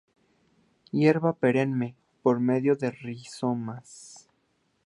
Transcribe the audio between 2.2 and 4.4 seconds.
por medio de rizomas.